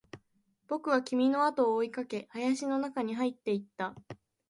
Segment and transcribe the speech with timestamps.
[0.67, 3.93] 僕は君のあとを追いかけ、林の中に入っていった